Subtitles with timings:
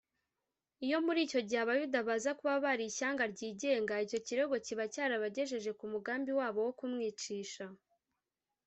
[0.85, 5.85] Iyo muri icyo gihe Abayuda baza kuba bari ishyanga ryigenga, icyo kirego kiba cyarabagejeje ku
[5.93, 7.65] mugambi wabo wo kumwicisha